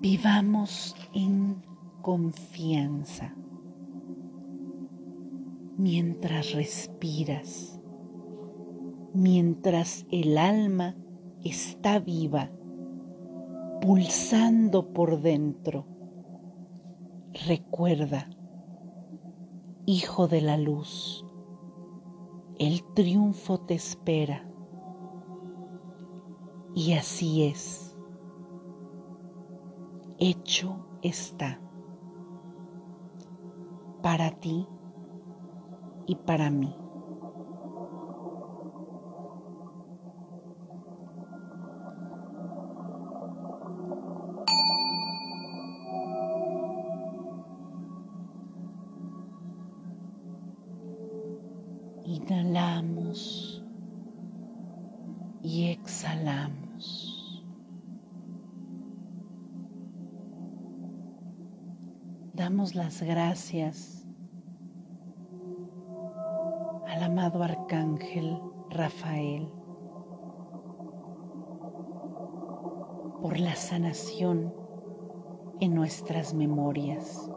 [0.00, 1.62] vivamos en
[2.02, 3.34] confianza.
[5.76, 7.73] Mientras respiras,
[9.14, 10.96] mientras el alma
[11.44, 12.50] está viva,
[13.80, 15.86] pulsando por dentro.
[17.46, 18.28] Recuerda,
[19.86, 21.24] hijo de la luz,
[22.58, 24.50] el triunfo te espera.
[26.74, 27.96] Y así es.
[30.18, 31.60] Hecho está.
[34.02, 34.66] Para ti
[36.06, 36.83] y para mí.
[63.02, 64.06] Gracias
[66.86, 68.38] al amado Arcángel
[68.70, 69.48] Rafael
[73.20, 74.54] por la sanación
[75.60, 77.30] en nuestras memorias.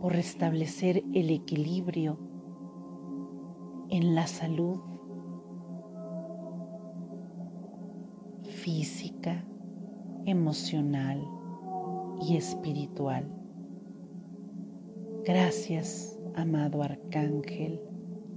[0.00, 2.18] por restablecer el equilibrio
[3.90, 4.80] en la salud
[8.44, 9.44] física,
[10.24, 11.39] emocional
[12.20, 13.26] y espiritual.
[15.24, 17.80] Gracias, amado Arcángel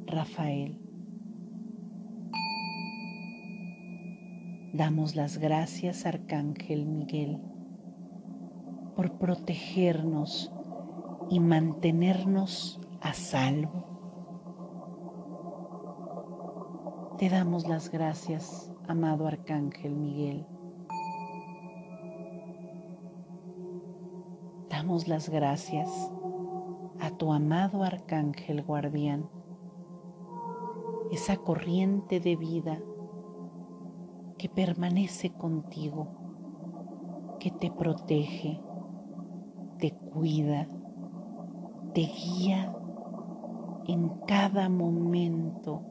[0.05, 0.79] Rafael.
[4.73, 7.39] Damos las gracias, Arcángel Miguel,
[8.95, 10.51] por protegernos
[11.29, 13.93] y mantenernos a salvo.
[17.17, 20.47] Te damos las gracias, amado Arcángel Miguel.
[24.73, 25.87] Damos las gracias
[26.99, 29.29] a tu amado Arcángel Guardián,
[31.11, 32.81] esa corriente de vida
[34.39, 36.07] que permanece contigo,
[37.39, 38.59] que te protege,
[39.77, 40.67] te cuida
[41.93, 42.75] te guía
[43.85, 45.83] en cada momento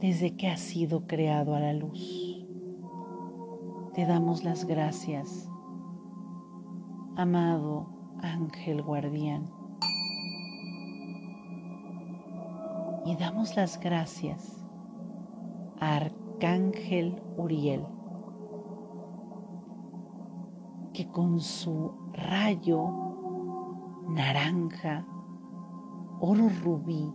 [0.00, 2.44] desde que has sido creado a la luz.
[3.94, 5.48] Te damos las gracias,
[7.16, 7.86] amado
[8.22, 9.50] ángel guardián.
[13.04, 14.64] Y damos las gracias
[15.78, 17.84] a Arcángel Uriel,
[20.94, 22.88] que con su rayo
[24.08, 25.04] naranja,
[26.20, 27.12] oro rubí,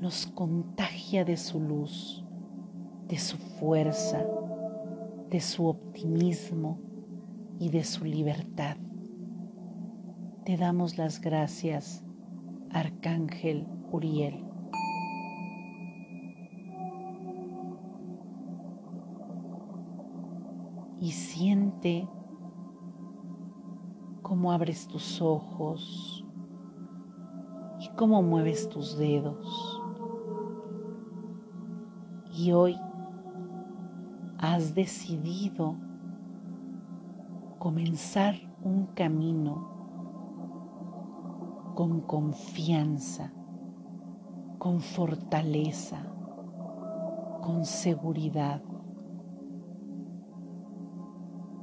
[0.00, 2.24] nos contagia de su luz,
[3.06, 4.26] de su fuerza,
[5.30, 6.91] de su optimismo
[7.58, 8.76] y de su libertad.
[10.44, 12.04] Te damos las gracias,
[12.70, 14.44] Arcángel Uriel.
[21.00, 22.08] Y siente
[24.22, 26.24] cómo abres tus ojos
[27.80, 29.80] y cómo mueves tus dedos.
[32.34, 32.76] Y hoy
[34.38, 35.76] has decidido
[37.62, 38.34] comenzar
[38.64, 39.70] un camino
[41.76, 43.32] con confianza,
[44.58, 46.04] con fortaleza,
[47.40, 48.64] con seguridad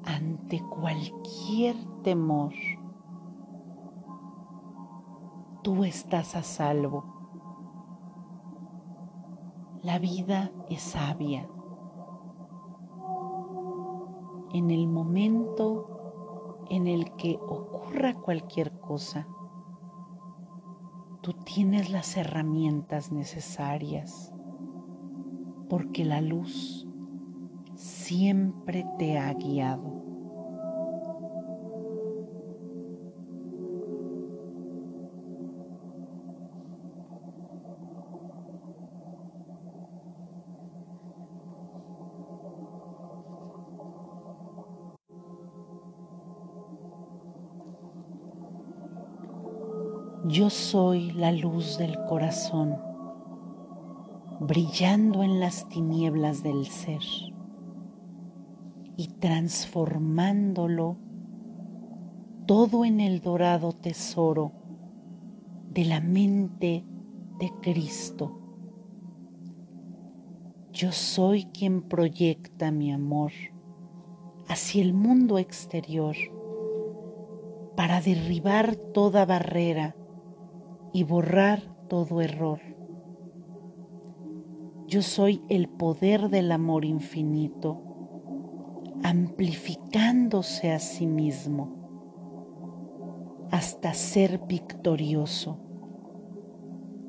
[0.06, 2.54] ante cualquier temor.
[5.64, 7.04] Tú estás a salvo.
[9.84, 11.46] La vida es sabia.
[14.52, 19.28] En el momento en el que ocurra cualquier cosa,
[21.22, 24.34] tú tienes las herramientas necesarias
[25.70, 26.88] porque la luz
[27.76, 29.99] siempre te ha guiado.
[51.20, 52.78] La luz del corazón,
[54.40, 57.02] brillando en las tinieblas del ser
[58.96, 60.98] y transformándolo
[62.46, 64.54] todo en el dorado tesoro
[65.70, 66.86] de la mente
[67.38, 68.40] de Cristo.
[70.72, 73.34] Yo soy quien proyecta mi amor
[74.48, 76.16] hacia el mundo exterior
[77.76, 79.98] para derribar toda barrera
[80.94, 82.60] y borrar todo error.
[84.88, 87.82] Yo soy el poder del amor infinito,
[89.04, 91.80] amplificándose a sí mismo
[93.52, 95.60] hasta ser victorioso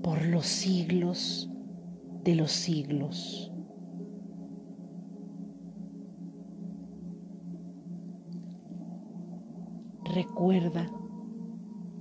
[0.03, 1.51] por los siglos
[2.25, 3.53] de los siglos.
[10.05, 10.91] Recuerda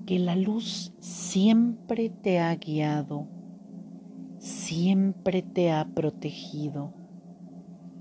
[0.10, 3.28] que la luz siempre te ha guiado,
[4.40, 6.96] siempre te ha protegido,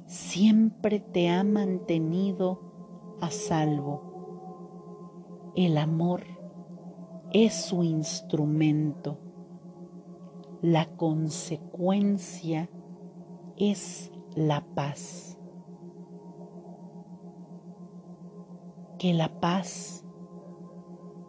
[0.06, 5.52] siempre te ha mantenido a salvo.
[5.54, 6.22] El amor
[7.34, 9.18] es su instrumento.
[10.62, 12.70] La consecuencia
[13.59, 15.36] es la paz.
[18.98, 20.06] Que la paz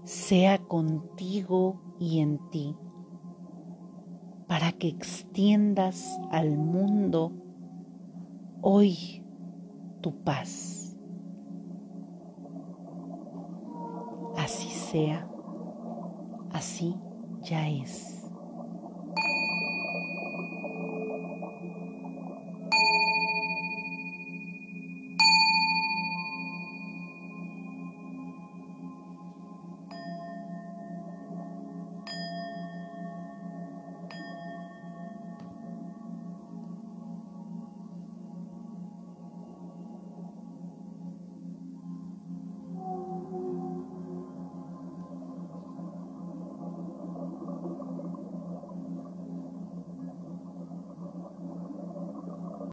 [0.09, 2.75] sea contigo y en ti,
[4.47, 7.31] para que extiendas al mundo
[8.61, 9.23] hoy
[10.01, 10.97] tu paz.
[14.35, 15.29] Así sea,
[16.53, 16.95] así
[17.43, 18.18] ya es.